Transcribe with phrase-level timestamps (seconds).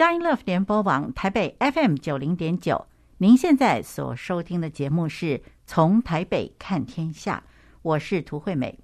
[0.00, 2.86] 佳音乐福联播网台北 FM 九零点九，
[3.18, 7.42] 您现在所收听的节目是从台北看天下，
[7.82, 8.78] 我是涂惠美。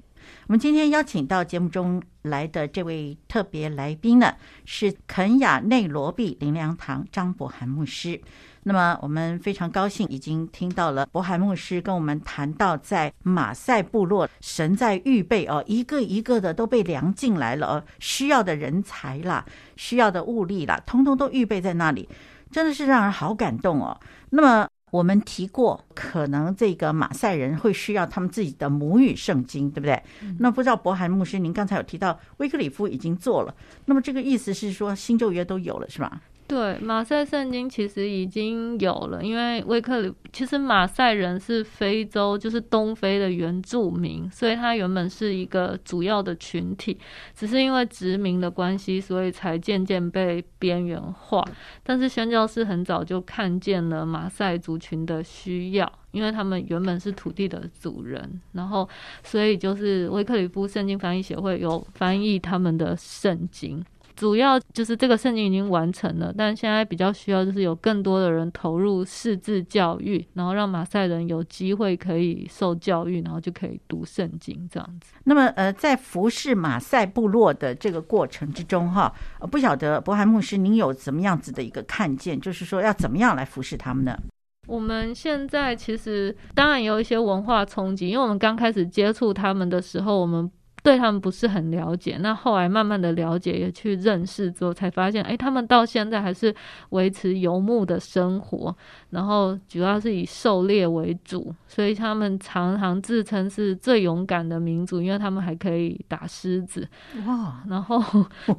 [0.46, 4.34] 我们今天邀请到节目中来的这位特别来宾呢，
[4.66, 8.21] 是肯雅内罗毕灵粮堂张伯涵牧师。
[8.69, 19.46] 那么我们非常高兴，已经听到了柏海牧师跟我们谈到，在马赛部落，神在预备哦，一个一个的都被量进来了哦，需要的人才啦，
[19.77, 22.09] 需要的物力啦，通通都预备在那里，
[22.50, 23.96] 真的是让人好感动哦。
[24.30, 30.02] 那么我们提过，可能这个马赛人会需要他们自己的母语圣经，对不对？
[30.41, 36.20] 那不知道柏涵牧师，您刚才有提到威克里夫已经做了，那么这个意思是说新旧约都有了，是吧？
[36.48, 46.96] 对，马赛圣经其实已经有了，因为威克里，其实马赛人是非洲，就是东非的原住民，所以他原本是一个主要的群体，
[47.34, 51.45] 只是因为殖民的关系，所以才渐渐被边缘化。
[51.82, 58.89] 但是宣教士很早就看见了马赛族群的需要，因为他们原本是土地的主人，然后
[59.24, 63.84] 所以就是威克里夫圣经翻译协会有翻译他们的圣经。
[64.17, 75.12] 主要就是这个圣经已经完成了，但现在比较需要就是有更多的人投入识字教育，然后让马赛人有机会可以受教育，然后就可以读圣经这样子。
[75.25, 79.12] 那么，呃，在服侍马赛部落的这个过程之中，哈，
[79.50, 84.19] 不晓得柏涵牧师您有怎么样子的一个看见，就是说要怎么样来服侍他们呢？
[84.67, 90.51] 我们现在其实当然有一些文化冲击，因为我们刚开始接触他们的时候，我们。
[90.87, 96.55] 对他们不是很了解，那后来慢慢的了解，也去认识之后，才发现，哎，他们到现在还是
[96.91, 98.73] 维持游牧的生活，
[99.11, 106.89] 然后主要是以狩猎为主，所以他们常常自称是最勇敢的民族，因为他们还可以打狮子，
[107.27, 108.01] 哇，然后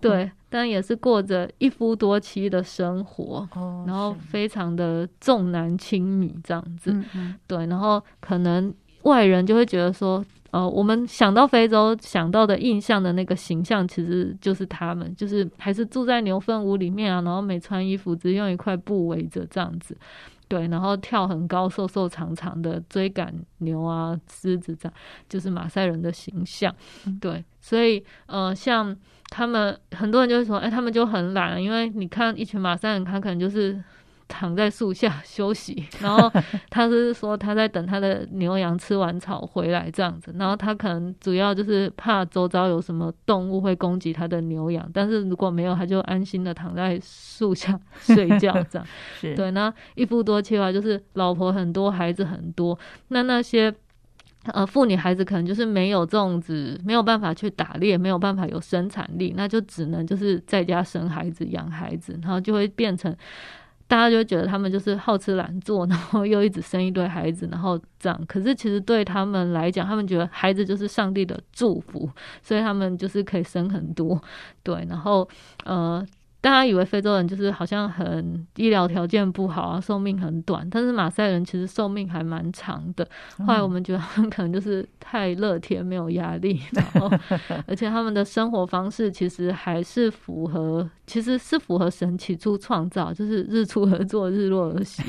[0.01, 7.35] 对，但也是过着一夫多妻的生活，哦，然后非常的重男轻女这样子，嗯嗯。
[7.47, 10.21] 对，然后可能外人就会觉得说。
[10.51, 19.97] 呃，我们想到非洲想到的印象的那个形象，其实就是他们，就是还是住在牛粪屋里面啊，然后没穿衣服，只用一块布围着这样子，
[20.47, 24.93] 对，然后跳很高，瘦瘦长长的追赶牛啊、狮子这样，
[25.27, 26.73] 就是马赛人的形象，
[27.19, 28.95] 对，所以呃，像
[29.29, 33.83] 他们很多人就会说，哎，他们就很懒，因为你看一群马赛人，他可能就是。
[34.27, 36.29] 躺在树下休息， 然后
[36.69, 48.87] 他是说他在等他的牛羊吃完草回来这样子，然后他可能主要就是怕周遭有什么动物会攻击他的牛羊，但是如果没有，他就安心的躺在树下睡觉 这样。
[49.19, 52.77] 是对，那一夫多妻的话，就是老婆很多，孩子很多，
[53.07, 53.73] 那那些
[54.51, 63.15] 呃妇女孩子可能就是没有种子，没有办法去打猎，没有办法有生产力，那就只能就是在家生孩子养孩子，然后就会变成。
[63.87, 68.21] 大家就觉得他们就是好吃懒做， 然后又一直生一堆孩子，然后这样。
[68.27, 72.09] 可是其实对他们来讲，他们觉得孩子就是上帝的祝福，
[72.43, 74.21] 所以他们就是可以生很多，
[74.63, 74.85] 对。
[74.89, 75.27] 然后，
[75.63, 76.05] 呃。
[76.47, 83.05] 大家以为非洲人就是好像很医疗条件不好啊，寿命很短，但是马赛人其实寿命还蛮长的。
[83.45, 87.11] 后来我们觉得他们可能就是太乐天，没有压力，然后
[87.67, 95.03] 而且他们的生活方式其实还是符合，其实是符合神起初创造，就是日出而作，日落而息，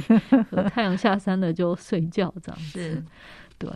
[0.71, 3.05] 太阳下山了就睡觉这样子。
[3.59, 3.71] 对。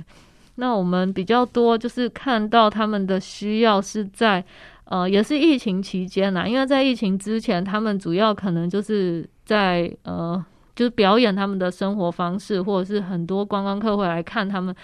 [0.57, 4.45] 那我们比较多就是看到他们的需要是在。
[4.85, 10.45] 呃，也是疫情期间呐，因为在疫情之前，他们主要可能就是在呃，
[10.77, 14.75] 就是表演他们的生活方式，或者是很多观光客会来看他们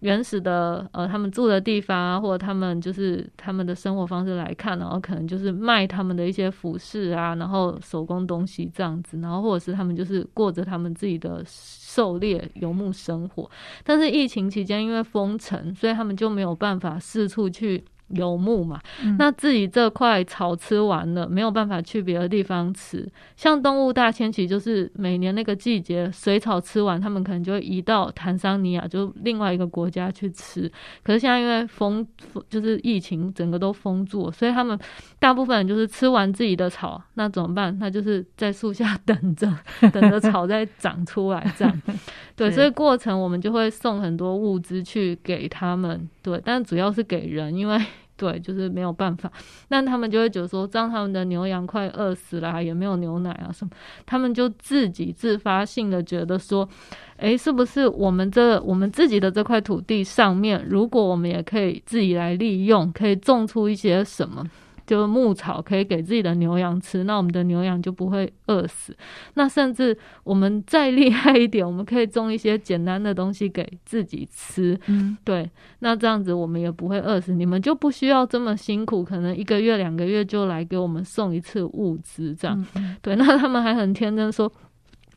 [0.00, 13.48] 原始的呃，他们住的地方啊，或者他们就是他们的生活方式来看，然后可能就是卖他们的一些服饰啊，然后手工东西这样子，然后或者是他们就是过着他们自己的狩猎游牧生活。
[13.84, 17.84] 但是疫情期间因为封城，所以他们就没有办法四处去。
[18.12, 18.80] 游牧嘛，
[19.18, 23.06] 那自己这块草吃完了，没有办法去别的地方吃。
[23.36, 30.70] 像动物大迁徙，就是每年那个季节，水草吃完，他们可能就会移到坦桑尼亚，就另外一个国家去吃。
[31.02, 32.06] 可是现在因为封，
[32.48, 34.78] 就是疫情，整个都封住，所以他们
[35.18, 37.76] 大部分人就是吃完自己的草，那怎么办？
[37.78, 39.52] 那就是在树下等着，
[39.92, 41.82] 等着草再长出来，这样。
[42.36, 47.80] 对，所以过程我们就会送很多物资去给他们，对，但主要是给人，因为。
[48.22, 49.28] 对，就是没有办法，
[49.66, 53.70] 那他们就会觉得说，这样他们的牛羊快饿死了，也没有牛奶啊什么，
[54.06, 56.68] 他们就自己自发性的觉得说，
[57.16, 64.46] 诶，是不是我们这我们自己的这块土地上面，如果我们也可以自己来利用，可以种出一些什么？
[64.86, 68.96] 就是牧草可以给自己的牛羊吃，那我们的牛羊就不会饿死。
[69.34, 74.78] 那甚至我们再厉害一点，我们可以种一些简单的东西给自己吃。
[74.86, 75.48] 嗯，对，
[75.80, 82.66] 那这样子我们也不会饿死，你们就不需要这么辛苦，可能一个月两个月就来给我们送一次物资，这样。
[82.74, 84.52] 嗯、对，那他们还很天真说。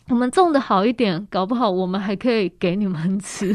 [0.09, 3.53] 我们种的好一点，搞不好我们还可以给你们吃。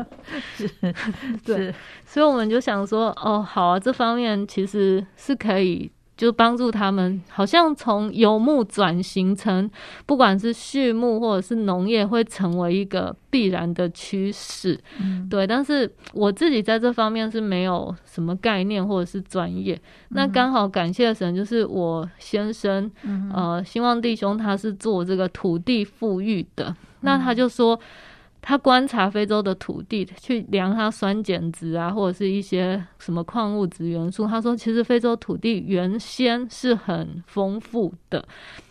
[0.54, 0.68] 是，
[1.44, 1.74] 对，
[2.04, 5.90] 所以我们就想说，哦，好啊，这方面其实是可以。
[6.22, 9.68] 就帮助他们，好像从游牧转型成，
[10.06, 14.78] 不管是畜牧或者是农业，会成为一个必然的趋势。
[15.00, 19.74] 嗯、对，但是我自己在这方面是没有什么概念或者是专业。
[19.74, 19.80] 嗯、
[20.10, 27.76] 那刚好感谢神，就是我先生，嗯、呃，兴旺弟兄他是做这个土地富裕的，嗯、那他就说。
[28.42, 34.26] 他观察非洲的土地，去量它酸碱值啊，或者是一些什么矿物质元素。
[34.26, 38.22] 他说，其实非洲土地原先是很丰富的，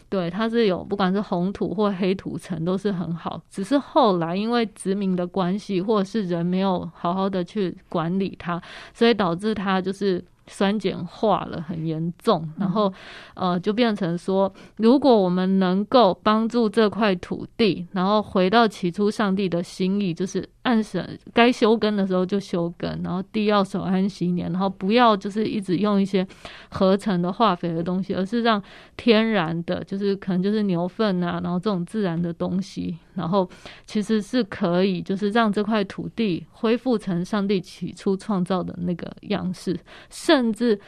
[0.09, 8.61] 对，它是有不管是红土或黑土层都是很好，只是后来因为殖民的关系，或者是人没有好好的去管理它，
[8.93, 10.23] 所以导致它就是。
[10.51, 12.93] 酸碱化了很严重，然后
[13.35, 26.27] 呃就变成说，如果我们能够帮助这块土地，然后回到起初上帝的心意，就是按神该休耕的时候就休耕，然后地要守安息年，然后不要就是一直用一些
[26.69, 28.61] 合成的化肥的东西，而是让
[28.97, 32.97] 天然的，就是可能就是牛粪啊，然后这种自然的东西。
[33.13, 33.47] 然后
[33.85, 39.77] 其实是可以，就是让这块土地恢复成上帝起初创造的那个样式，
[40.09, 40.79] 甚至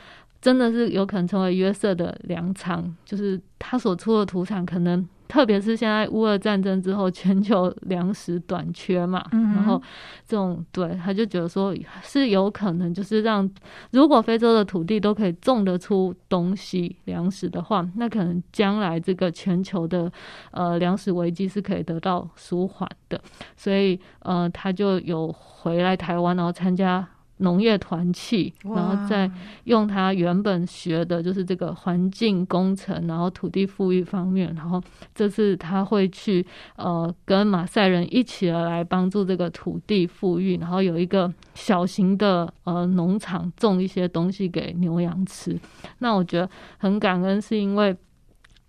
[0.41, 5.05] 真的是有可能成为约瑟的粮仓，就是他所出的土产可能。
[5.25, 9.81] 特别是现在乌俄战争之后，全球粮食短缺嘛，嗯、然后
[10.27, 13.49] 这种对，他就觉得说是有可能，就是让
[13.89, 20.11] 如果非洲的土地都可以种得出东西粮食的话，那可能将来这个全球的
[20.51, 23.19] 呃粮食危机是可以得到舒缓的，
[23.57, 27.07] 所以呃他就有回来台湾，然后参加。
[27.43, 29.29] 农业团契，然后再
[29.65, 34.81] 用他原本学的，就是这个环境工程，然后土地富裕方面，然后
[35.13, 36.45] 这次他会去
[36.77, 45.59] 呃跟马赛人一起来帮助这个土地富裕，然后有一个小型的呃农场种一些东西给牛羊吃。
[45.99, 47.95] 那我觉得很感恩，是因为。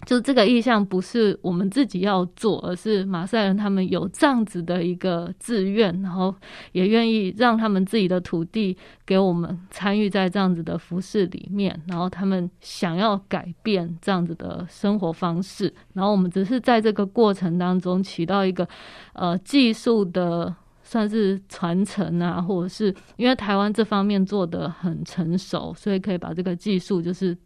[0.05, 6.35] 就这个意向不是我们自己要做，而是马赛人他们有这样子的一个志愿，然后
[6.73, 18.69] 也愿意让他们自己的土地给我们参与在这样子的服饰里面，然后他们想要改变这样子的生活方式，然后我们只是在这个过程当中起到一个
[19.15, 27.37] 呃技术的算是传承啊，或者是因为台湾这方面做得很成熟，所以可以把这个技术就是。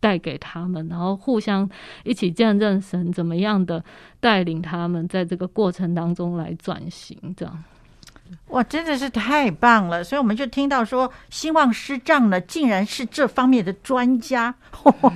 [0.00, 1.68] 带给他们，然后互相
[2.04, 3.84] 一起见证神怎么样的
[4.20, 7.64] 带领他们，在这个过程当中来转型，这样。
[8.48, 10.02] 哇，真的是太棒了！
[10.02, 14.52] 所以我们就听到说，兴旺师长呢，竟然是这方面的专家。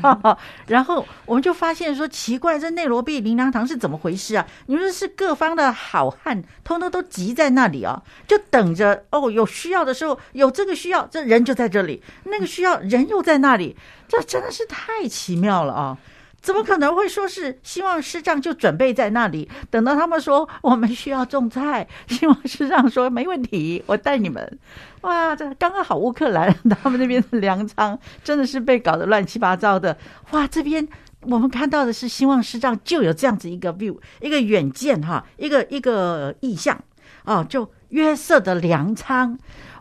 [0.69, 4.47] 然后我们就发现说，奇怪，这内罗毕灵粮堂是怎么回事啊？
[4.67, 13.77] 你说是各方的好汉，通通都集在那里啊，就等着哦，有需要的时候，有这个需要，这人就在这里；那个需要，人又在那里。
[14.11, 15.97] 这真的是太奇妙了啊！
[16.43, 24.59] 怎么可能会说是希望师长就准备在那里，等到他们说我们需要种菜，希望师长说没问题，我带你们。
[25.03, 29.97] 哇，这刚刚好乌克兰 他们那边的粮仓真的是被搞得乱七八糟的。
[30.31, 30.89] 哇，这边
[31.21, 36.83] 我们看到的是希望师长就有这样子一个 view，一个远见哈，一个一个意象
[37.25, 39.39] 哦，就约瑟的粮仓。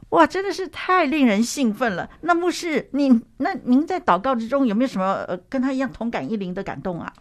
[0.09, 2.09] 哇，真的是太令人兴奋了！
[2.21, 7.13] 那牧师，你那您在祷告之中有没有什么呃跟他一样同感一灵的感动啊？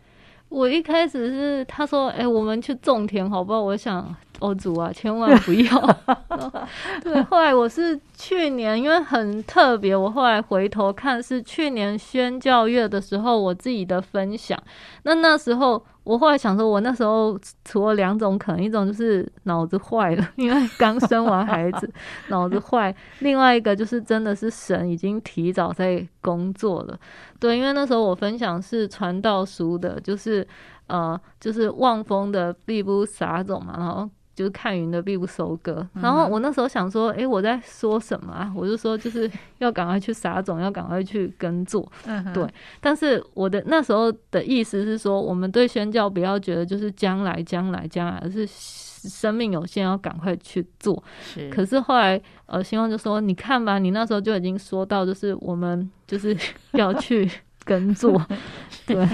[0.49, 3.61] 我一开始是他说，哎，我们去种田好不好？
[3.61, 4.14] 我想。
[4.40, 5.99] 哦，主啊，千万不要！
[7.02, 14.62] 对，后来我是去年，因为很特别，我后来回头看是去年宣教月的时候，我自己的分享。
[15.04, 21.90] 那那时候，我后来想说，我那时候除了两种可能，一种就是脑子坏了，因为刚生完孩子，
[22.28, 27.00] 脑子坏；另外一个就是真的是神已经提早在工作了。
[27.40, 30.47] 对，因为那时候我分享是传道书的，就是。
[30.88, 34.08] 呃，就是望风的必不撒种嘛，然后。
[34.38, 38.52] 就是看云的必不收割，然后我那时候想说，诶、欸，我在说什么啊？
[38.54, 39.28] 我就说就是
[39.59, 42.47] 要赶快去撒种，要赶快去耕作，嗯对。
[42.80, 51.02] 但是我的那时候的意思是说，我们对宣教不要觉得就是将来、将来、将来，而是生命有限，要赶快去做。
[51.21, 51.50] 是。
[51.50, 56.37] 可是后来，呃，希望就说，你看吧，你那时候就已经说到，就是我们就是
[56.75, 57.28] 要去
[57.66, 58.25] 耕作，
[58.87, 59.04] 对。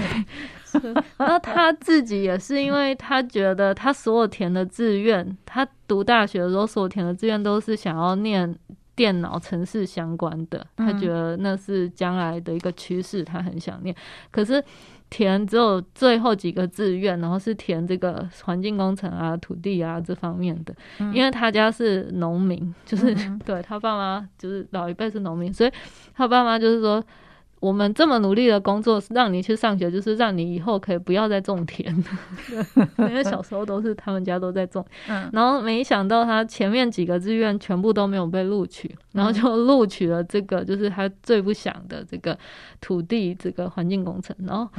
[1.17, 8.55] 那他自己也是，因为他觉得他所有填的志愿，他读大学的时候所有填的志愿都是想要念
[8.95, 13.95] 电脑城市相关的，他觉得那是将来的一个趋势，他很想念。
[14.31, 14.63] 可是
[15.09, 20.75] 填只有最后几个志愿，然后是填这个环境工程啊、土地啊这方面的，
[21.13, 23.15] 因为他家是农民，就是
[23.45, 25.71] 对他爸妈就是老一辈是农民，所以
[26.13, 27.03] 他爸妈就是说。
[27.65, 31.91] 我们这么努力的工作，让你去上学，就是让你以后可以不要再种田。
[32.99, 34.85] 因为小时候都是他们家都在种，
[35.33, 42.37] 然后没想到他前面几个志愿全部都没有被录取，然后就录取了这个，就是他最不想的这个
[42.79, 44.35] 土地这个环境工程。
[44.45, 44.69] 然后，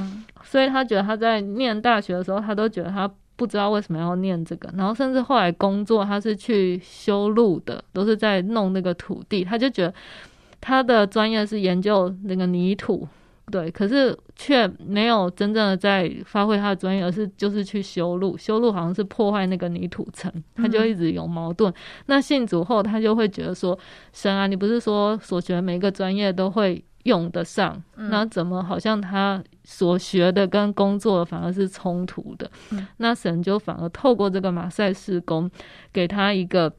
[0.44, 4.70] 所以他觉得他在念大学的时候，他都觉得他不知道为什么要念这个。
[4.76, 9.92] 然后，甚至后来工作，他是去修路的，都是在弄那个土地，他就觉得。
[10.60, 13.06] 他的专业是研究那个泥土，
[13.50, 21.72] 对，可是却没有真正的在发挥他的专业，而是就是去修路，修路好像是破坏那个泥土层，他就一直有矛盾。
[21.72, 23.78] 嗯、那信主后，他就会觉得说：
[24.12, 32.50] 神啊，你不是说所学每个专业都会用得上，嗯、那怎么好像他所学的跟工作反而是冲突的？
[32.72, 35.48] 嗯、那神就反而透过这个马赛事工，
[35.92, 36.72] 给他一个。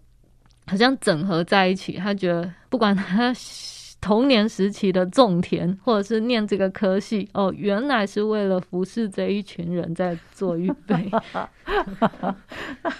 [0.68, 3.34] 好像整合在一起，他觉得不管他
[4.00, 11.10] 童年时期的种田，或者是念这个科系，哦，原来是为了服侍这一群人在做预备。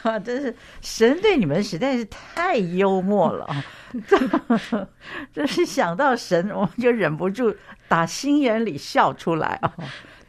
[0.26, 3.64] 真是神对你们实在是太幽默了啊！
[5.32, 7.56] 真是想到神，我们就忍不住
[7.88, 9.72] 打心眼里笑出来啊！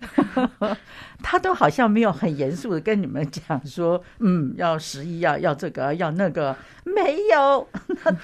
[1.23, 7.69] 他都好像没有很严肃的跟你们讲说，嗯，要十一要要这个要那个，没有，
[8.02, 8.14] 他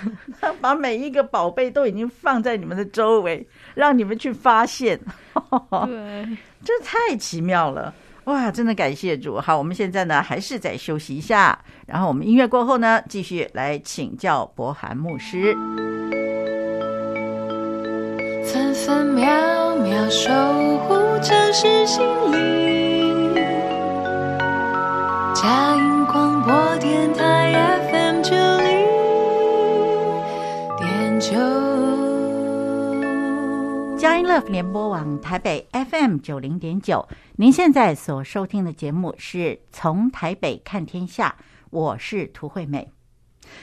[0.40, 4.99] 他把每一个宝贝都已经放在你们的周围，让你们去发现。
[5.87, 7.93] 对， 这太奇妙了，
[8.25, 9.40] 哇，真的感谢主。
[9.40, 15.54] 好，我们现在呢还是再休息一下，然后我们音乐过后呢，继续来请教柏涵牧师。
[18.54, 20.30] 分分秒秒守
[20.87, 23.34] 护城市心灵，
[25.34, 27.52] 佳音广播电台
[27.90, 28.30] FM 九
[28.61, 28.87] 零
[30.78, 31.34] 点九，
[33.99, 37.08] 佳音 Love 联播网台北 FM 九零点九。
[37.34, 41.34] 您现在所收听的节目是从台北看天下，
[41.70, 42.92] 我是涂惠美。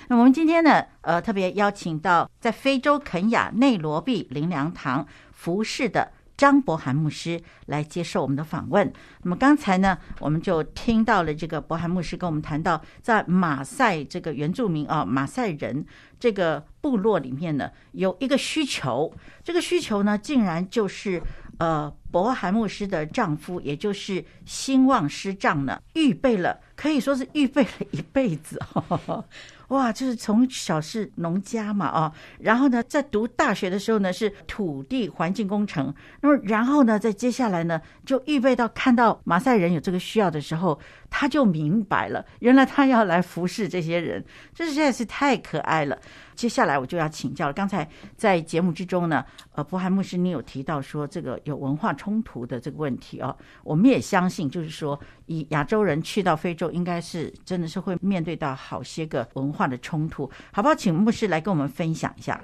[0.07, 8.91] 那我们今天呢，呃，特别邀请到在非洲肯亚内罗毕灵粮堂服侍的张伯涵牧师来接受我们的访问。
[9.23, 15.85] 那么刚才呢，我们就听到了这个柏涵牧师跟我们谈到，在马赛这个原住民啊，马赛人
[16.19, 21.21] 这个部落里面呢，有一个需求，这个需求呢，竟然就是
[21.59, 28.59] 呃，柏涵牧师的丈夫，也就是兴旺师长呢，预备了，可以说是预备了一辈子。
[28.73, 29.23] 呵呵
[29.71, 40.77] 哇，就是从小是农家嘛，啊，然后呢，在读大学的时候呢，是土地环境工程，那么然后呢，在接下来呢，就预备到看到马赛人有这个需要的时候，
[41.09, 44.23] 他就明白了，原来他要来服侍这些人，
[44.53, 45.97] 这实在是太可爱了。
[46.33, 47.53] 接下来我就要请教了。
[47.53, 49.23] 刚才在节目之中呢，
[49.53, 53.35] 呃，柏涵牧师，你有提到说这个有文化冲突的这个问题哦。
[53.63, 60.73] 我们也相信，就是说，以亚洲人去到非洲，应该是真的是会面对到好些个文化化的冲突，好不好？
[60.73, 62.41] 请牧师来跟我们分享一下。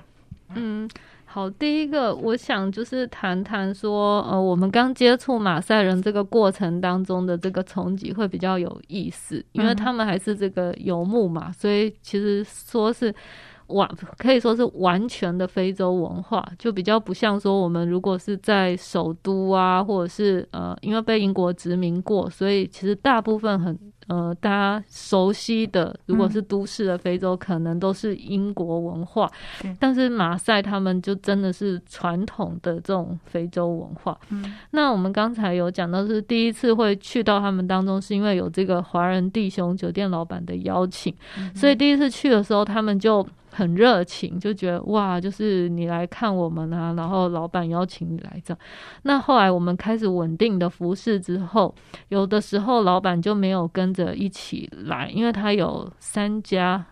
[0.53, 0.87] 嗯，
[1.25, 13.13] 好，第一个我想就是谈谈说，呃，我们刚接触马赛人这个过程当中的这个冲击会比较有意思，因为他们还是这个游牧嘛，所以其实说是。
[13.67, 13.85] 完
[14.17, 23.77] 可以说是完全的非洲文化，就比较不像说我们如果是在首都啊，或者是呃，因为被英国殖民过，所以其实大部分很。
[24.07, 29.29] 呃，大家熟悉的，如果是都市的非洲，嗯、可能都是英国文化。
[29.63, 34.17] 嗯、但是马赛他们就真的是传统的这种非洲文化。
[34.29, 48.59] 嗯、那我们刚才有讲到，是第一次会去到他们当中，是因为有这个华人弟兄酒店老板的邀请，嗯、所以第一次去的时候，他们就很热情，就觉得哇，就是你来看我们啊，然后老板邀请你来这样。
[49.03, 51.73] 那后来我们开始稳定的服侍之后，
[52.09, 56.85] 有的时候老板就没有跟着一起来，因为他有三家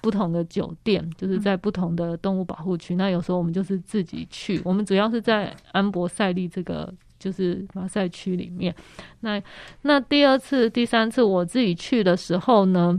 [0.00, 2.96] 不同的酒店，就是在不同的动物保护区。
[2.96, 8.74] 那有时候我们就是自己去，我们主要是在安博赛利这个就是马赛区里面。
[9.20, 9.40] 那
[9.82, 12.98] 那第二次、第三次我自己去的时候呢？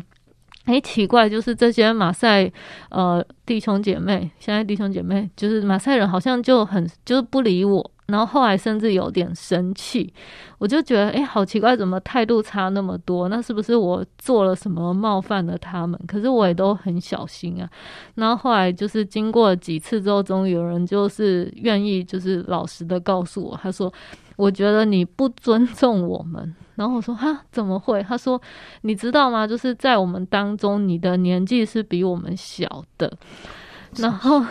[0.70, 2.52] 哎，奇怪，就是这些马赛
[2.92, 10.14] 呃弟兄姐妹，现在弟兄姐妹就是马赛人，好像就很就是不理我，然后后来甚至有点生气，
[10.60, 13.28] 我就觉得哎，好奇怪，怎么态度差那么多？
[13.30, 16.00] 那是不是我做了什么冒犯了他们？
[16.08, 17.68] 可是我也都很小心啊。
[18.14, 23.92] 然后后来就是经过几次之后，终于有人就是愿意就是老实的告诉我，他说。
[24.40, 28.02] 我觉得你不尊重我们， 然后我说哈，怎么会？
[28.04, 28.42] 他说，
[28.84, 29.46] 你知道吗？
[29.46, 33.12] 就是在我们当中，你的年纪是比我们小的，
[33.98, 34.42] 然后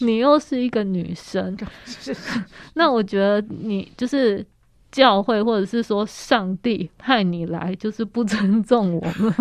[0.00, 1.58] 你又是一个女生，
[2.74, 4.46] 那我觉得你就是。
[4.92, 9.34] 教会或者是说上帝派你来，就是不尊重我们。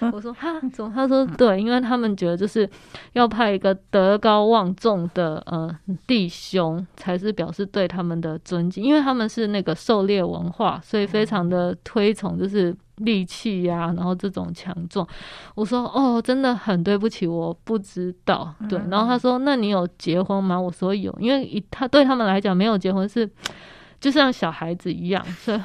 [0.12, 0.92] 我说哈，怎么？
[0.94, 2.68] 他说对，因为他们觉得就是
[3.14, 5.74] 要派一个德高望重的呃
[6.06, 8.84] 弟兄，才是表示对他们的尊敬。
[8.84, 15.08] 因为他们是那个狩猎文化，所以非常的推崇就是力气呀，然后这种强壮。
[15.54, 18.54] 我说哦，真的很对不起，我不知道。
[18.68, 20.60] 对，然后他说，那你有结婚吗？
[20.60, 23.26] 我说有，因为他对他们来讲没有结婚是。
[24.00, 25.60] 就像小孩子一样，所以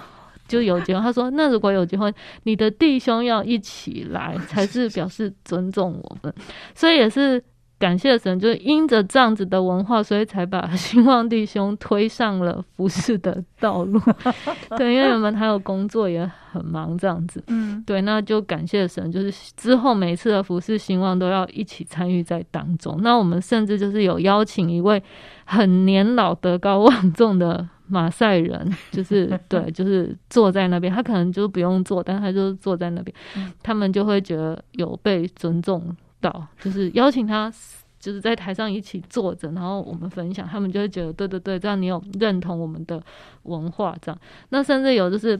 [0.47, 1.01] 就有结婚。
[1.01, 2.13] 他说：“那如果有结婚，
[2.43, 6.33] 你的弟兄要一起来，才是表示尊重我们。”
[6.75, 7.41] 所以也是
[7.79, 13.99] 感谢神，就是因着这样子的文化，所以才把兴旺弟兄推上了服饰的道路。
[14.77, 17.43] 对，因为我们还有工作也很忙，这样子。
[17.47, 22.99] 嗯，对，那就感谢神，就是之后每次的服饰兴旺都要一起参与在当中。
[23.01, 25.01] 那我们甚至就是有邀请一位
[25.45, 27.69] 很年老、德高望重的。
[27.93, 33.15] 马赛人 就是对，就是坐在那边，他可能就不用坐，但他就坐在那边，
[33.61, 37.53] 他们就会觉得有被尊重到，就是邀请他，
[37.99, 42.99] 就是在台上一起坐着，然后我们分享，他们就会觉得对对对，这样你有认同我们的
[43.43, 44.19] 文化，这样，
[44.49, 45.39] 那甚至有就是。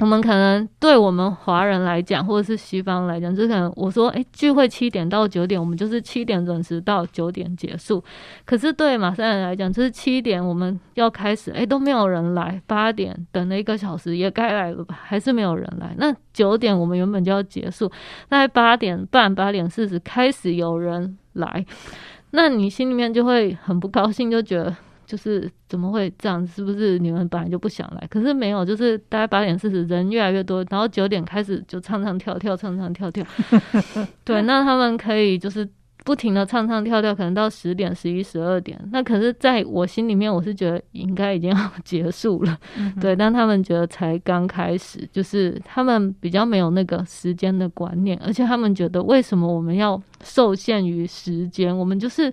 [0.00, 8.02] 我们可能对我们华人来讲，或者是西方来讲，就可能我说，哎，聚会七点到九点，我们就是七点准时到九点结束。
[8.44, 12.62] 可是对马赛人来讲，就是七点我们要开始，哎，都没有人来。
[12.66, 15.92] 八点等了一个小时，也该来了吧，还是没有人来。
[15.98, 17.88] 那九点我们原本就要结束，
[18.28, 21.66] 大概八点半、八点四十开始有人来，
[22.30, 24.76] 那你心里面就会很不高兴，就觉得。
[25.08, 26.46] 就是怎么会这样？
[26.46, 28.06] 是不是你们本来就不想来？
[28.10, 33.24] 可是没有，就是大概八点四十，人越来越多，然后九点开始就唱唱跳跳，唱唱跳跳。
[34.22, 35.66] 对，那他们可以就是
[36.04, 38.78] 不停的唱唱跳跳，可能到十点、十一、十二点。
[38.92, 42.58] 那可是在我心里面，我是觉得应该已经要结束了。
[43.00, 51.74] 对，但他们觉得才刚开始，就是他们比较没有那个时间的观念，而且他们觉得为什么我们要受限于时间？
[51.74, 52.30] 我们就是。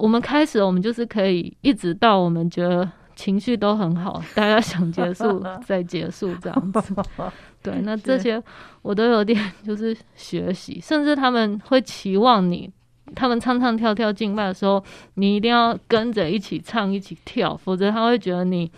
[0.00, 6.94] 我们开始，我们就是可以一直到我们觉得情绪都很好， 大家想结束再结束这样子。
[7.62, 8.42] 对，那这些
[8.80, 12.72] 我都有点就是学习，甚至他们会期望你，
[13.14, 14.82] 他们唱唱跳跳敬拜的时候，
[15.14, 18.70] 你一定要跟着一起唱一起跳，否则他会觉得你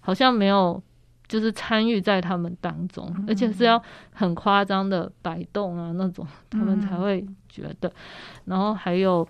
[0.00, 0.82] 好像没有
[1.28, 3.82] 就是参与在他们当中，而且是要
[4.14, 7.92] 很夸张的摆动啊那种，他们才会觉得。
[8.46, 9.28] 然后还有。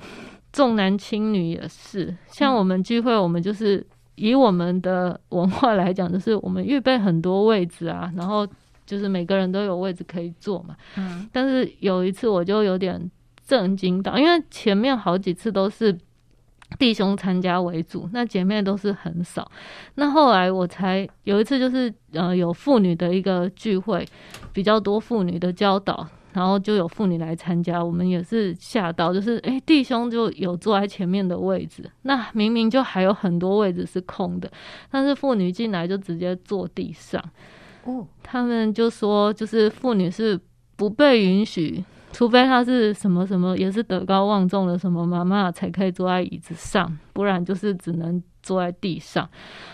[0.53, 3.87] 重男轻女也是，像我们聚会，我们就是
[4.17, 8.47] 以我们的文化来讲，就是我们预备很多位置啊，然后
[8.85, 10.77] 就是每个人都有位置可以坐嘛。
[10.97, 11.29] 嗯。
[11.33, 13.11] 但是有一次我就有点
[13.47, 15.97] 震惊到，因为前面好几次都是
[16.79, 19.51] 弟兄参加为主，那姐妹都是很少。
[19.95, 24.07] 那后来我才有一次就是呃有妇女的一个聚会，
[24.53, 26.07] 比较多妇女的教导。
[26.33, 34.51] 然后就有妇女来参加，我们也是吓到，就是诶，弟兄就有坐在前面的位置，那明明就还有很多位置是空的，
[34.91, 37.23] 但是妇女进来就直接坐地上。
[37.85, 40.39] 哦，他们就说，就是妇女是
[40.77, 48.23] 不被允许，除非她是什么什么，也是德高望重的什么妈妈，才可以坐在椅子上，不然就是只能。
[48.43, 49.29] 坐在地上，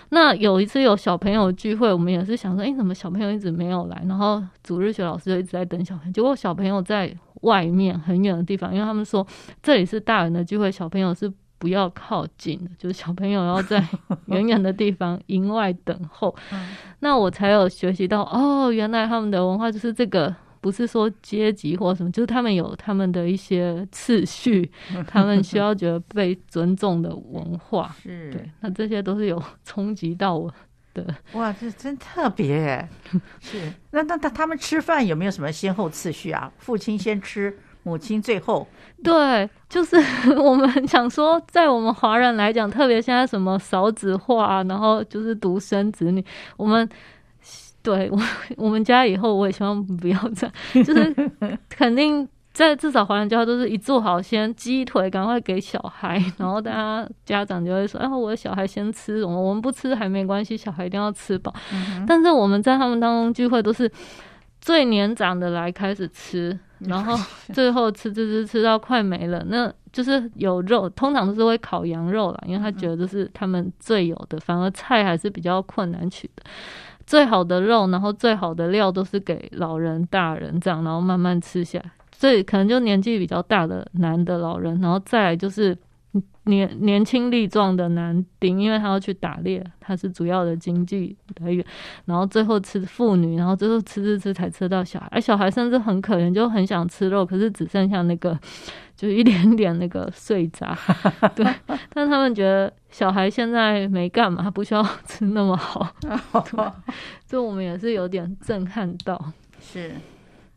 [0.09, 4.03] 那有一次有小朋友聚会，我们也是想说，哎、怎么小朋友一直没有来？
[4.09, 9.25] 然后主日学老师就一直在等小朋友，结果小朋友在外面很远的地方，因为他们说
[9.63, 13.81] 这里是大人的聚会，小朋友是不要靠近的，就是小朋友要在
[14.25, 16.35] 远远的地方营外等候。
[16.99, 20.35] 那我才有学习到，哦，原来他们的文化就是这个。
[20.67, 24.69] 不是说阶级或什么，就是他们有他们的一些次序，
[25.07, 27.95] 他们需要觉得被尊重的文化。
[28.03, 30.53] 是，对，那这些都是有 冲击到我
[30.93, 31.07] 的。
[31.35, 32.89] 哇，这真特别哎！
[33.39, 36.53] 是，那那他他们吃饭有没有什么先后次序啊？
[36.59, 37.57] 父亲先吃。
[37.85, 38.67] 母亲最后，
[39.05, 39.97] 对，就是
[40.37, 46.25] 我们想说，在我们华人来讲，特别现在什么少子化，然后就是独生子女，
[46.57, 46.89] 我们
[47.87, 48.19] 对我
[48.59, 50.45] 我们家以后我也希望不要这
[50.75, 51.31] 样，就是
[51.69, 61.55] 肯定在至少华人家都是一做好先鸡腿赶快给小孩，然后大家家长就会说，哎，我的小孩先吃，我们我们不吃还没关系，小孩一定要吃饱。
[61.73, 63.89] 嗯、但是我们在他们当中聚会都是
[64.61, 66.59] 最年长的来开始吃。
[66.81, 67.17] 然后
[67.55, 76.43] 最后吃吃吃吃到快没了，那就是有肉，通常都是会烤羊肉啦，因为他觉得这是他们最有的，反而菜还是比较困难取的。
[77.07, 81.91] 最好的肉，然后最好的料都是给老人、大人这样，然后慢慢吃下来。
[82.13, 85.77] 所以可能就年纪比较大的男的老人，然后再来就是。
[86.47, 91.65] 年年轻力壮的男丁，因为他要去打猎，他是主要的经济来源。
[92.07, 95.09] 然后最后吃妇女，然后最后吃吃吃才吃到小孩。
[95.11, 98.39] 而小孩甚至很可怜，就很想吃肉，可是只剩下那个，
[98.97, 100.77] 就一点点那个碎渣。
[101.35, 101.47] 对，
[101.93, 105.87] 但他们觉得小孩现在没干嘛，不需要吃那么好。
[106.01, 106.73] 对，
[107.27, 109.33] 就我们也是有点震撼到。
[109.61, 109.93] 是。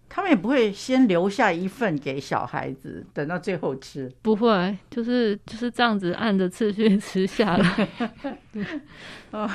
[0.10, 4.12] 他们也不会先留下一份给小孩子，等到最后吃。
[4.24, 7.88] 不会，就是就是这样子按着次序吃下来。
[9.30, 9.48] 哦，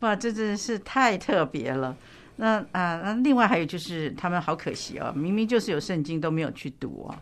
[0.00, 1.96] 哇，这真是太特别了。
[2.36, 7.16] 那啊，那另外还有就是，他们好可惜哦，明明就是有圣经都没有去读啊。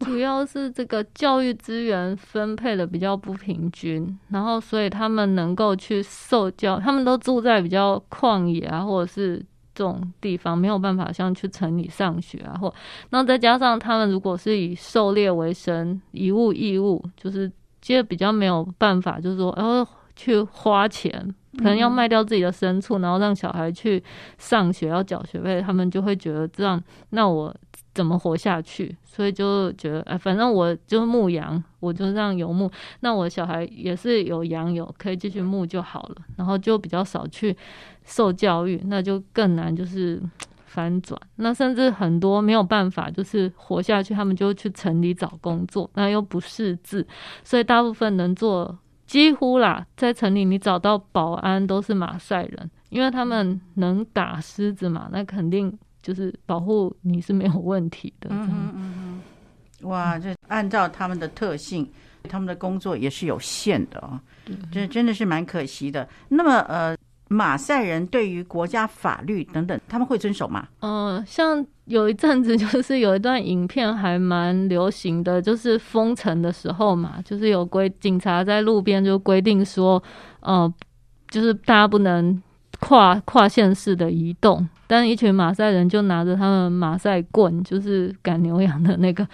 [0.00, 9.44] 主要是这个教育资源分配的比较不平均，然后所以他们能够去受教，他们都住在比较旷野啊，或者是。
[9.78, 12.74] 这种地方没有办法像去城里上学啊，或
[13.10, 17.48] 那再加上他们如果是以狩猎为生，以物易物，就是
[17.80, 19.86] 其实比较没有办法，就是说，然后
[20.16, 21.12] 去花钱，
[21.58, 24.02] 可能要卖掉自己的牲畜，然后让小孩去
[24.36, 27.54] 上学要缴学费，他们就会觉得这样，那我
[27.98, 28.96] 怎么活下去？
[29.04, 37.56] 所以就觉得，哎，反正我就牧羊，我就这样游牧，那我小孩也是有羊有可以继续牧就好了，然后就比较少去。
[38.04, 40.22] 受教育，那就更难，就是
[40.64, 41.20] 翻转。
[41.36, 47.06] 那甚至很多没有办法，就是活下去，他们就去城里找工作，那又不识字，
[47.44, 55.78] 所以大部分能做，几乎啦，在城里你找到保安都是马赛人，因为他们能打狮子嘛，那肯定
[56.08, 58.30] 就是保护你是没有问题的。
[58.32, 59.20] 嗯嗯嗯。
[59.82, 61.86] 哇，这按照他们的特性，
[62.22, 64.18] 他们的工作也是有限的啊，
[64.72, 66.08] 这真的是蛮可惜的。
[66.30, 66.96] 那么呃。
[67.30, 70.66] 马赛人对于国家法律等等，他们会遵守吗？
[70.80, 80.02] 嗯、呃，像有一阵子，就是有一段影片还蛮流行的，就是封城的时候嘛，就是有规警察在路边就规定说，
[80.40, 80.72] 呃，
[81.28, 82.42] 就是大家不能
[82.80, 89.24] 跨跨县市的移动，但一群马赛人就拿着他们马赛棍，就是赶牛羊的那个，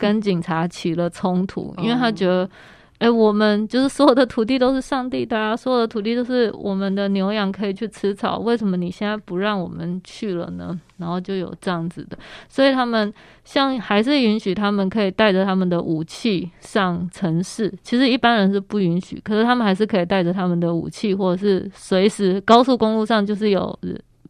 [0.00, 2.50] 跟警察起了冲突， 因为他觉得。
[2.98, 10.78] 哎，我们就是所有的土地都是上帝的啊，所有的土地都是我们的牛羊可以去吃草，为什么你现在不让我们去了呢？
[10.98, 12.16] 然后就有这样子的，
[12.48, 23.76] 所以他们像还是允许他们可以带着他们的武器上城市，其实一般人是不允许，可是他们还是可以带着他们的武器，或者是随时高速公路上就是有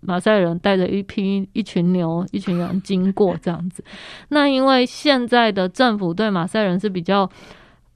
[0.02, 3.82] 马赛人带着一批一群牛、一群羊经过这样子。
[4.28, 7.28] 那因为现在的政府对马赛人是比较。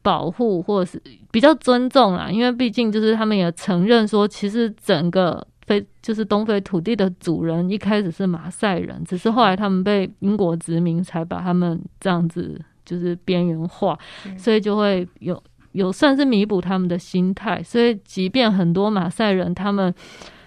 [0.03, 13.99] 保护或者是比较尊重啦，因为毕竟就是他们也承认说，其实整个非就是东非土地的主人一开始是马赛人，只是后来他们被英国殖民才把他们这样子就是边缘化，
[14.39, 15.43] 所以就会有
[15.73, 17.61] 有算是弥补他们的心态。
[17.61, 19.93] 所以即便很多马赛人他们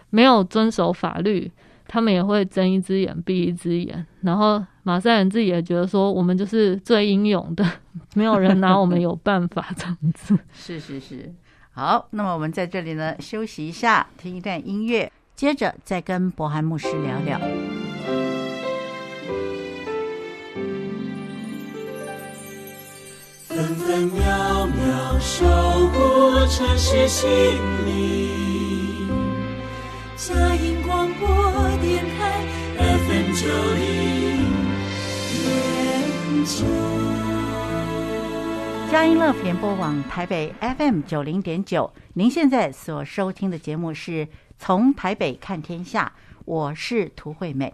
[0.10, 1.52] 没有遵守法律，
[1.88, 4.64] 他们也会睁一只眼闭一只眼，然后。
[4.84, 7.64] 马赛人自己也觉得说，我们就是最英勇的，
[8.16, 10.36] 没有人拿我们有办法这样子。
[10.52, 11.32] 是是是，
[11.70, 17.40] 好，那么我们在这里呢休息一下，听一段音乐，接着再跟柏涵牧师聊聊。
[23.44, 27.30] 分分秒秒守护城市心
[27.86, 28.59] 灵，
[30.20, 31.28] 佳音广播
[31.82, 32.44] 电台
[32.78, 34.50] FM 九零。
[38.92, 44.28] 佳音乐联播网台北 FM 九零点九，您现在所收听的节目是
[44.58, 46.12] 从台北看天下，
[46.44, 47.74] 我是涂惠美。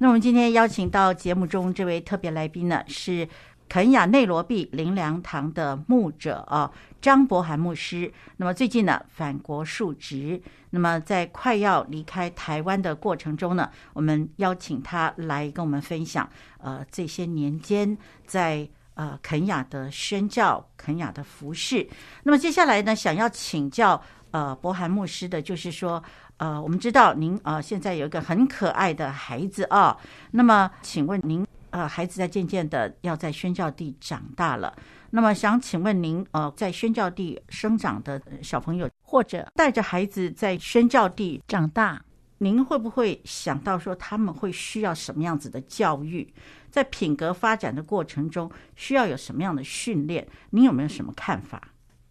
[0.00, 3.26] 那我们今天邀请到节目中这位特别来宾呢，是
[3.70, 8.12] 肯亚内罗毕灵粮堂的牧者啊，张柏涵牧师。
[8.36, 10.42] 那么最近呢，返国述职。
[10.70, 16.28] 那么在快要离开台湾的过程中呢，我们邀请他来跟我们分享，
[16.58, 21.86] 呃，这些年间在呃肯雅的宣教、肯雅的服事。
[22.22, 26.02] 那么接下来呢，想要请教呃柏涵牧师的，就是说。
[26.40, 29.94] 呃，我们知道您呃现在有一个很可爱的孩子啊，
[30.30, 34.74] 那么请问您呃孩子在渐渐的要在宣教地长大了，
[35.10, 42.02] 那么想请问您呃在宣教地生长的小朋友，或者带着孩子在宣教地长大，
[42.38, 46.32] 您会不会想到说他们会需要什么样子的教育，
[46.70, 50.26] 在品格发展的过程中需要有什么样的训练？
[50.50, 51.68] 您有没有什么看法？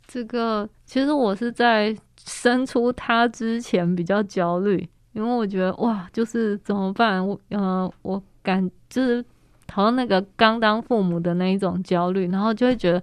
[0.08, 1.98] 这个其实我是在。
[2.26, 7.26] 生出他之前比较焦虑，因为我觉得哇，就是怎么办？
[7.26, 9.26] 我呃，我感就是
[9.72, 13.02] 好像那个刚当父母的那一种焦虑，然后就会觉得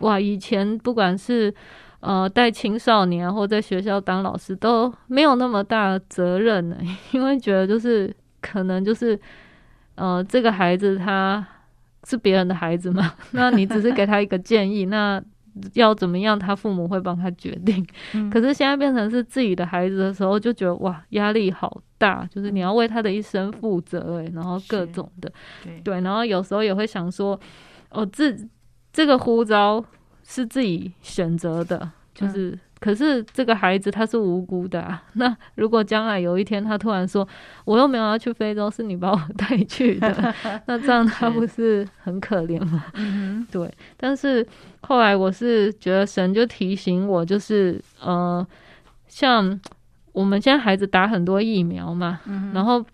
[0.00, 1.52] 哇，以前不管是
[2.00, 6.76] 呃带青少年或在学校当老师都没有那么大责任呢，
[7.12, 9.18] 因为觉得就是可能就是
[9.94, 11.46] 呃这个孩子他
[12.04, 15.22] 是别人的孩子嘛， 那你只是给他一个建议，那。
[15.74, 17.86] 要怎么样，他父母会帮他决定。
[18.12, 18.28] 嗯。
[18.30, 27.38] 可是现在变成是自己的孩子的时候，就觉得哇，压力好大，就是你要为他的一生负责哎，然后各种的，对，对，然后有时候也会想说，
[27.90, 28.36] 哦，这
[28.92, 29.84] 这个呼召
[30.22, 32.50] 是自己选择的，就是。
[32.50, 35.02] 嗯可是这个孩子他是无辜的啊。
[35.14, 37.26] 那如果将来有一天他突然说，
[37.64, 40.34] 我又没有要去非洲，是你把我带去的，
[40.66, 42.84] 那这样他不是很可怜吗？
[42.92, 43.72] 嗯，对。
[43.96, 44.46] 但是
[44.82, 48.46] 后来我是觉得神就提醒我，就是呃，
[49.08, 49.58] 像
[50.12, 52.20] 我们现在孩子打很多疫苗嘛，
[52.52, 52.84] 然后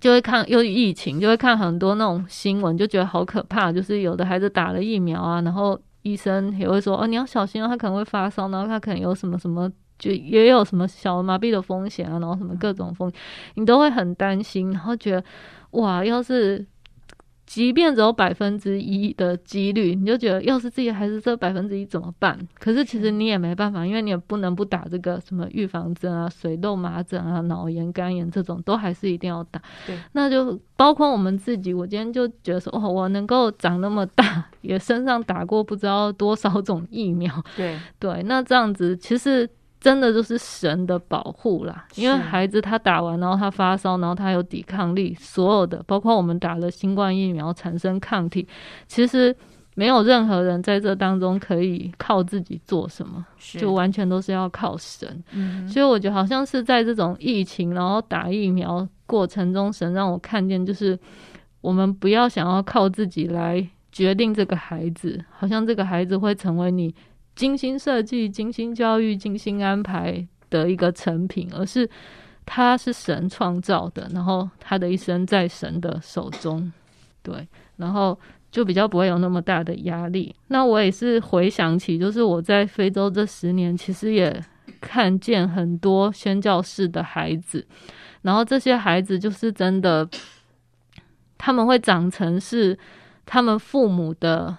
[0.00, 3.72] 就会看又疫情，就会看很多那种新闻，就觉得好可怕。
[3.72, 5.80] 就是有的孩子打了疫苗啊，然后。
[6.04, 13.12] 医生也会说哦，你要小心哦，他可能会发烧，然后他可能有什么什么，就也有什么小儿麻痹的风险啊，然后什么各种风，
[13.54, 15.24] 你都会很担心，然后觉得
[15.72, 16.64] 哇，要是。
[17.46, 22.38] 即便只有百分之一的几率，你就觉得要是自己还是这百分之一怎么办？
[22.58, 29.60] 可是其实你也没办法，因为你也不能不打这个什么预防针啊，水痘、麻疹啊、脑炎、肝炎这种都还是一定要打。
[29.86, 37.44] 对，那就包括我们自己，我今天就觉得说，哦，我能够长那么大，也身上打过不知道多少种疫苗。
[37.56, 39.48] 对对，那这样子其实。
[39.84, 48.48] 真的就是神的保护啦，因为孩子他打完，然后他发烧，然后他有抵抗力，所有的包括我们打了新冠疫苗产生抗体，
[48.86, 49.36] 其实
[49.74, 55.22] 没有任何人在这当中可以靠自己做什么，就完全都是要靠神。
[55.32, 60.98] 嗯，所以我觉得好像是在这种疫情，然后打疫苗过程中，神让我看见，就是
[61.60, 66.94] 我们不要想要靠自己来决定这个孩子，好像这个孩子会成为你。
[67.34, 71.88] 精心设计、精心教育、精心安排的一个成品，而是
[72.46, 76.72] 他是神创造的，然后他的一生在神的手中，
[77.22, 78.16] 对，然后
[78.52, 80.32] 就比较不会有那么大的压力。
[80.48, 84.40] 那我也是回想起，就是我在非洲这十年，其实也
[84.80, 87.66] 看见很多宣教士的孩子，
[88.22, 90.08] 然后这些孩子就是真的，
[91.36, 92.78] 他们会长成是
[93.26, 94.56] 他们父母的，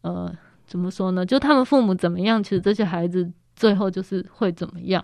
[0.00, 0.34] 呃。
[0.68, 1.26] 怎么说呢？
[1.26, 5.02] 就他们父母怎么样，其实这些孩子最后就是会怎么样，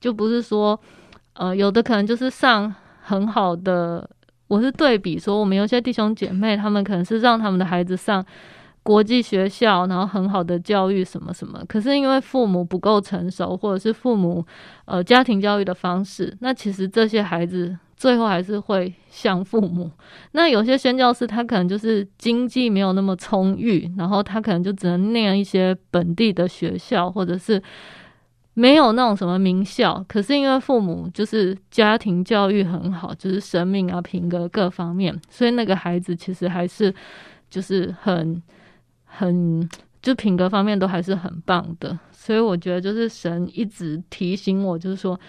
[0.00, 0.80] 就不是说，
[1.34, 4.08] 呃，有的可能就是上很好的。
[4.46, 8.24] 我是对比说，我们有些弟兄姐妹，他们可能是让他们的孩子上
[8.82, 14.46] 国际学校，然后很好的教育什么什么，可是因为父母不够成熟，或者是父母
[14.86, 17.76] 呃家庭教育的方式，那其实这些孩子。
[18.00, 19.90] 最后还是会像父母。
[20.32, 27.62] 那有些宣教师，他可能就是经济没有那么充裕，然后他可能就只能念一些本地的学校，或者是
[28.54, 30.02] 没有那种什么名校。
[30.08, 36.94] 可是因为父母就是家庭教育很好，就是生命啊、品格各方面，所以那个孩子其实还是
[37.50, 38.42] 就是很
[39.04, 39.68] 很
[40.00, 41.98] 就品格方面都还是很棒的。
[42.10, 45.20] 所以我觉得就是神一直提醒我，就是说。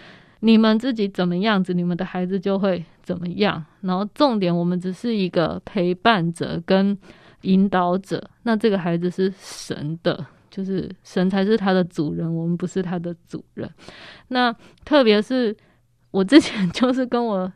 [0.41, 3.63] 你们自己怎么样子，你们的孩子就会怎么样。
[3.81, 6.97] 然后重点，我们只是一个陪伴者跟
[7.41, 8.27] 引导者。
[8.41, 13.69] 那这个孩子是神的，就是神才是他的主人，我们不是他的主人。
[14.29, 14.51] 那
[14.83, 15.55] 特别是
[16.09, 17.51] 我之前就是跟我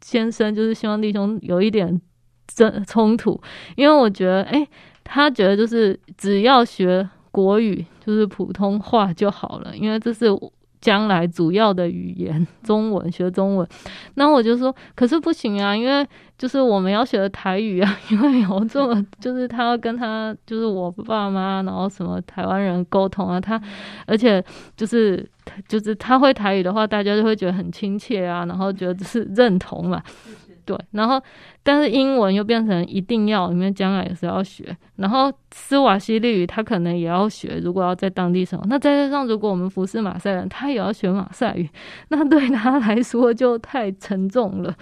[0.00, 2.00] 先生，就是希望弟兄有一点
[2.48, 3.40] 争冲突，
[3.76, 4.68] 因为我觉得，哎，
[5.04, 10.26] 他觉得就是只要学国语，就是普通话就好了，因为这是。
[10.84, 13.66] 将来主要的语言 中文，学中文。
[14.16, 23.58] 那我就说，可是不行啊，因为就是我们要学的台语啊， 因为有这么就是他要跟他就是我爸妈，然后什么台湾人沟通啊，他
[24.04, 24.44] 而且
[24.76, 25.26] 就是
[25.66, 30.02] 就是他会台语的话，大家就会觉得很亲切啊，然后觉得是认同嘛。
[30.64, 31.22] 对，然后
[31.62, 34.76] 但是英文又变成一定要，因为将来也是要学。
[34.96, 38.66] 然后斯瓦西利语他可能也要学，如果要在当地生活。
[38.66, 41.68] 那再加上如果我们服侍马赛人，他也要学马赛语，
[42.08, 44.74] 那对他来说就太沉重了。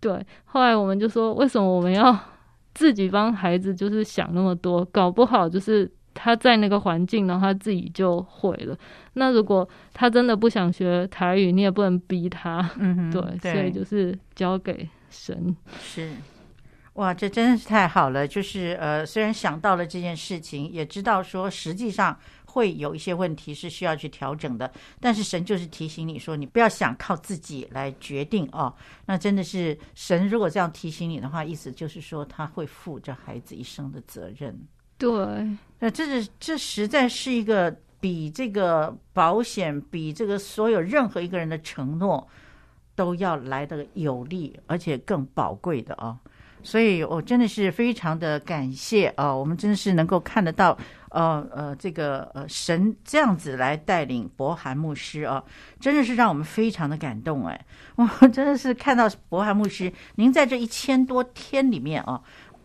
[0.00, 2.16] 对，后来我们就说，为什么我们要
[2.74, 4.84] 自己帮孩子就是想那么多？
[4.86, 8.76] 搞不好就是他在那个环境，然后他自己就会了。
[9.14, 12.68] 那如果他真的不想学台语，你也不能逼他。
[12.78, 14.86] 嗯，对，对，所以就是交给。
[15.10, 16.12] 神是，
[16.94, 18.26] 哇，这真的是太好了。
[18.26, 28.74] 就是呃，虽然想到了这件事情，也知道说实际上会有一些问题是需要去调整的，但是神就是提醒你说，你不要想靠自己来决定哦。
[29.04, 34.58] 那真的是神如果这样提醒你的话，意思就是说他会负着孩子一生的责任。
[34.96, 35.10] 对，
[35.78, 42.26] 那这是这实在是一个比这个保险，比这个所有任何一个人的承诺。
[42.96, 46.18] 都要来得有力，而且更宝贵的啊！
[46.62, 49.32] 所以我真的是非常的感谢啊！
[49.32, 50.76] 我们真的是能够看得到，
[51.10, 55.44] 呃呃，这个呃神这样子来带领柏涵牧师啊，
[55.78, 57.66] 真的是让我们非常的感动哎！
[57.94, 62.20] 我真的是看到柏涵牧师，您在这一千多天里面啊，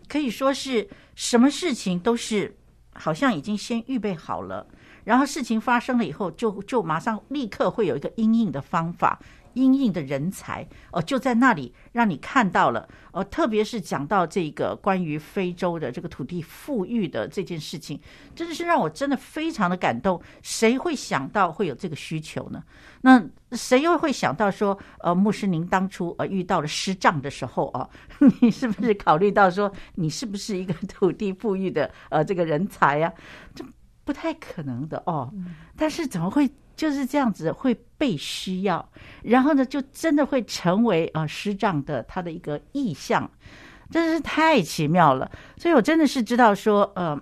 [0.08, 2.58] 可以说是什么事情都是
[2.94, 4.66] 好像已经先预备好了，
[5.04, 9.20] 然后事情发生了以后就，就马上立刻会有一个应应的方法。
[9.54, 13.24] 因应的人才哦，就在那里让你看到了哦。
[13.24, 18.00] 特别是讲到这个关于非洲的这个土地富裕的这件事情，
[18.36, 20.22] 真的是让我真的非常的感动。
[20.42, 22.64] 谁会想到会有这个需求呢？
[23.02, 27.90] 那谁又会想到说，呃，牧师您当初呃遇到了失障的时候啊，
[28.42, 33.12] 你是不是考虑到说你是不是一个土地富裕的呃这个人才呀？
[33.54, 33.64] 这
[34.04, 35.34] 不太可能的哦。
[35.76, 36.50] 但是怎么会？
[36.82, 38.90] 就是这样子会被需要，
[39.22, 43.30] 然后呢，就真的会成为啊师长的他的一个意向，
[43.92, 45.30] 真是太奇妙了。
[45.58, 47.16] 所以我真的是知道说，呃，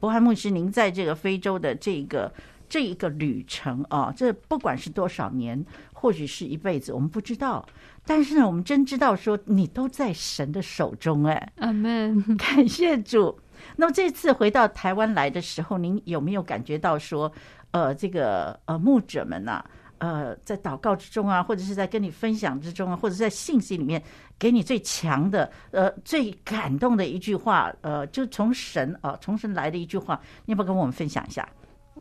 [0.00, 2.34] 柏涵牧师，您在这个非洲的这个
[2.68, 7.64] 这一个旅程啊，这不管是多少年，或许是一辈子，我们不知道。
[8.04, 13.38] 但是呢，我们真知道说，你都在神的手中，哎，阿门，感谢主。
[13.76, 17.30] 那么这次回到台湾来的时候，您有没有感觉到说？
[17.72, 19.64] 呃，这个呃牧者们呐、啊，
[19.98, 24.02] 呃，在祷告之中啊，或者是在跟你分享之中啊，或者是在信息里面
[24.38, 31.48] 给你最强的呃最感动的一句话，呃，就从神啊、呃、从神来的一句话，你要不要跟我们分享一下？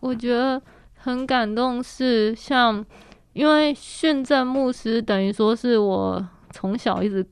[0.02, 0.62] 我觉得
[0.94, 2.86] 很感动，是像
[3.32, 7.26] 因为训政牧师等于说是我从小一直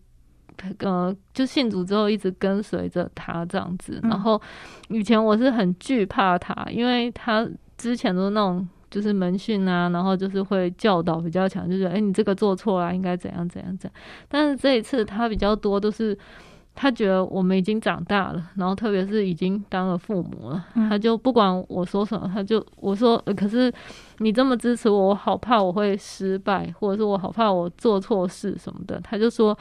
[0.79, 4.41] 呃就信主之后一直跟随着他这样子，然后
[4.87, 7.45] 以前我是很惧怕他，因为他。
[7.79, 14.01] 之前都是那种就是门训啊，然后就是会教导比较强，就是哎，你这个做错了，应该怎样怎样怎样。
[14.27, 16.17] 但是这一次他比较多都是
[16.75, 23.71] 他觉得我们已经长大了，然后特别是已经当了父母了，他就不管我说什么，他就我说，可是
[24.17, 28.99] 你这么支持我，我好怕我会失败，或者是我好怕我做错事什么的。
[29.01, 29.57] 他就说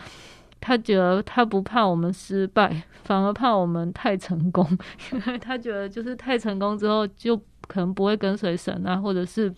[0.61, 4.67] 他觉得他不怕我们失败，反而怕我们太成功，
[5.13, 7.41] 因为他觉得就是太成功之后就。
[7.69, 9.53] 可能不会跟随神啊，或者是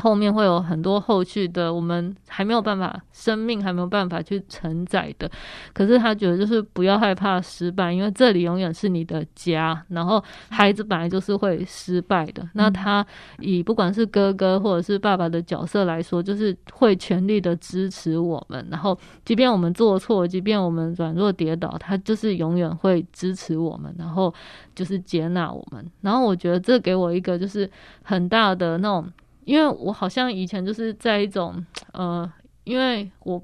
[0.00, 5.30] 后面会有很多后续的，我们还没有办法，生命还没有办法去承载的。
[5.72, 9.80] 可是他觉得就是不要害怕失败，因为这里永远是你的家。
[9.90, 13.06] 然后孩子本来就是会失败的，那他
[13.38, 18.66] 以不管是哥哥或者是爸爸的角色来说，就是会全力的支持我们。
[18.70, 24.34] 然后即便我们做错，即便我们软弱跌倒，他就是永远会支持我们，然后
[24.74, 25.88] 就是接纳我们。
[26.00, 27.35] 然后我觉得这给我一个。
[27.38, 27.70] 就是
[28.02, 29.10] 很大的那种，
[29.44, 32.30] 因为我好像以前就是在一种呃，
[32.64, 33.42] 因为我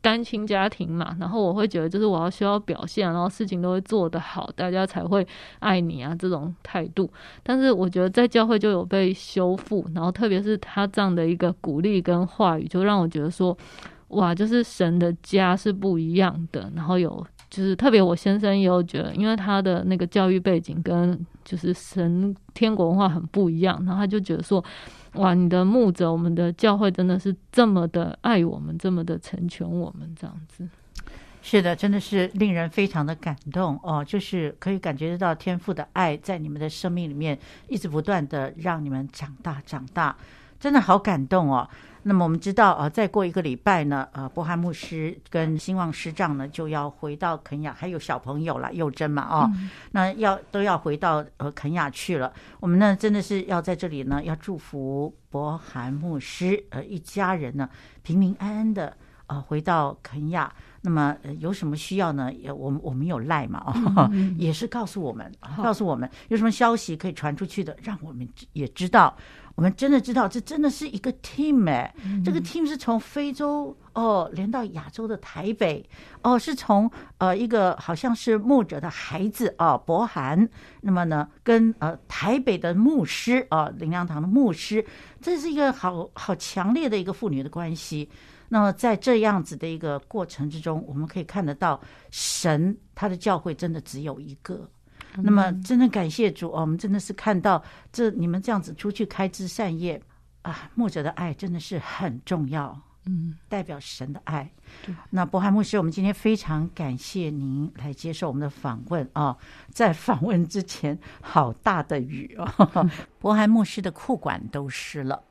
[0.00, 5.26] 单亲家庭嘛，然后我会觉得就是我要需要表现，然后事情都会做得好，大家才会
[5.58, 7.10] 爱你啊这种态度。
[7.42, 13.56] 但是我觉得在教会就有被修复，然后特别是他这样的一个鼓励跟话语，就让我觉得说，
[14.08, 16.70] 哇，就是神的家是不一样的。
[16.74, 21.26] 然后有就是特别我先生也有觉得，因为他的那个教育背景跟。
[21.48, 24.62] 就是神天国文化很不一样，然后他就觉得说，
[25.14, 30.68] 哇，你的牧者，我们的教会真的是这么的爱我们，这么的成全我们，这样子。
[31.40, 40.14] 是的，真的是令人非常的感动哦，就是可以感觉得到天父的爱在你们的生命里面一直不断的让你们长大长大。
[40.60, 41.66] 真的好感动哦。
[42.08, 52.32] 那么我们知道啊，再过一个礼拜呢，呃，柏涵牧师跟兴旺师长呢就要回到肯雅，还有小朋友了，幼珍嘛，哦，嗯、那要都要回到呃肯雅去了。
[52.60, 57.68] 我们呢真的是要在这里呢，要祝福柏涵牧师呃一家人呢
[58.02, 58.96] 平平安安的
[59.26, 60.50] 呃回到肯雅。
[60.80, 62.32] 那么、呃、有什么需要呢？
[62.32, 63.62] 也我们我们有赖嘛，
[63.94, 65.30] 哦，嗯、也是告诉我们，
[65.62, 69.14] 告诉我们有什么消息可以传出去的，让我们也知道。
[69.58, 75.84] 我们真的知道，这真的是一个 team 哎，嗯、这个 team 是从非洲哦连到亚洲的台北
[76.22, 76.88] 哦，是从
[77.18, 80.48] 呃一个好像是牧者的孩子哦，柏涵，
[80.82, 84.86] 那么呢跟呃台北的牧师啊、哦，灵粮堂的牧师，
[85.20, 88.08] 这是一个好好强烈的一个父女的关系。
[88.50, 91.80] 那么在这样子的一个过程之中，我们可以看得到
[92.12, 94.70] 神他的教会真的只有一个。
[95.16, 96.60] 那么，真的感谢主哦！
[96.60, 100.00] 我们真的是看到这你们这样子出去开枝散叶
[100.42, 104.50] 啊，牧者的爱真的是很重要，嗯，代表神的爱。
[105.10, 109.36] 那柏涵牧师，我们今天非常感谢您来接受我们的访问啊！
[109.72, 112.88] 在访问之前，好大的雨哦，
[113.18, 115.24] 柏涵牧师的裤管都湿了。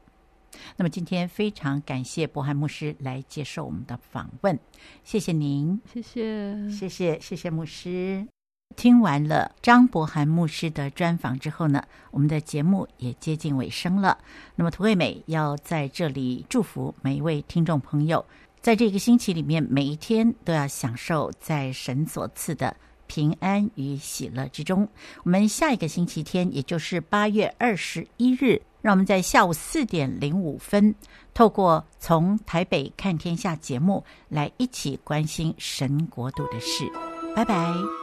[0.75, 4.57] 那么今天非常感谢柏涵牧师来接受我们的访问，
[5.03, 8.27] 谢谢您，谢谢，谢谢，谢谢牧师。
[8.75, 14.17] 听完了张柏涵牧师的专访之后呢，我们的节目也接近尾声了。
[14.55, 18.23] 那么涂惠美要在这里祝福每一位听众朋友，
[18.61, 22.75] 在这个星期里面，每一天都要享受在神所赐的
[23.07, 24.87] 平安与喜乐之中。
[25.23, 30.93] 我们下一个星期天，也就是八月二十一日，让我们在下午四点零五分，
[31.33, 36.85] 透过从台北看天下节目来一起关心神国度的事。
[37.35, 37.96] 拜拜。